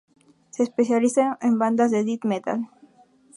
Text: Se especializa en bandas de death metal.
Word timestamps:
Se 0.49 0.63
especializa 0.63 1.37
en 1.43 1.59
bandas 1.59 1.91
de 1.91 2.03
death 2.03 2.25
metal. 2.25 2.67